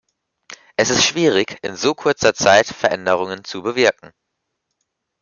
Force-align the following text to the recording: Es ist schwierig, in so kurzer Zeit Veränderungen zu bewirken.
Es 0.77 0.89
ist 0.89 1.03
schwierig, 1.05 1.59
in 1.61 1.75
so 1.75 1.93
kurzer 1.93 2.33
Zeit 2.33 2.65
Veränderungen 2.65 3.43
zu 3.43 3.61
bewirken. 3.61 4.09